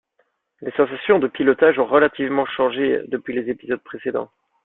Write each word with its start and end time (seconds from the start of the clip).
Les 0.61 0.71
sensations 0.71 1.19
de 1.19 1.27
pilotage 1.27 1.77
ont 1.77 1.85
relativement 1.85 2.47
changées 2.47 3.03
depuis 3.09 3.35
les 3.35 3.51
épisodes 3.51 3.83
précédents. 3.83 4.31